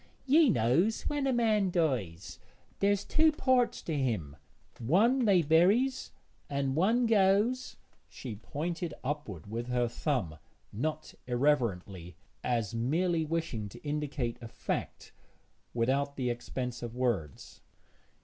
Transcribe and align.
'Ye 0.25 0.49
knows 0.49 1.03
when 1.03 1.27
a 1.27 1.31
man 1.31 1.69
dies, 1.69 2.39
there's 2.79 3.05
two 3.05 3.31
parts 3.31 3.83
to 3.83 3.95
him; 3.95 4.35
one 4.79 5.25
they 5.25 5.43
buries, 5.43 6.11
and 6.49 6.75
one 6.75 7.05
goes' 7.05 7.77
she 8.09 8.35
pointed 8.35 8.95
upward 9.03 9.45
with 9.45 9.67
her 9.67 9.87
thumb, 9.87 10.39
not 10.73 11.13
irreverently, 11.27 12.15
but 12.41 12.49
as 12.49 12.73
merely 12.73 13.23
wishing 13.23 13.69
to 13.69 13.83
indicate 13.83 14.39
a 14.41 14.47
fact 14.47 15.13
without 15.71 16.15
the 16.15 16.31
expense 16.31 16.81
of 16.81 16.95
words. 16.95 17.61